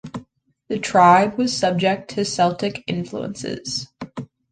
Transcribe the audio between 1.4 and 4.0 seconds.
subject to Celtic influences.